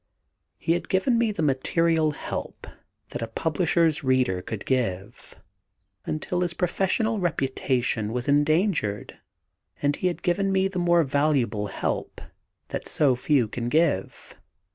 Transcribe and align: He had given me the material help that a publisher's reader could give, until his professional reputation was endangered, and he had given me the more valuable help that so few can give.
He 0.57 0.71
had 0.71 0.89
given 0.89 1.19
me 1.19 1.31
the 1.31 1.43
material 1.43 2.09
help 2.09 2.65
that 3.09 3.21
a 3.21 3.27
publisher's 3.27 4.03
reader 4.03 4.41
could 4.41 4.65
give, 4.65 5.35
until 6.07 6.41
his 6.41 6.55
professional 6.55 7.19
reputation 7.19 8.11
was 8.11 8.27
endangered, 8.27 9.19
and 9.79 9.95
he 9.95 10.07
had 10.07 10.23
given 10.23 10.51
me 10.51 10.67
the 10.67 10.79
more 10.79 11.03
valuable 11.03 11.67
help 11.67 12.19
that 12.69 12.87
so 12.87 13.15
few 13.15 13.47
can 13.47 13.69
give. 13.69 14.39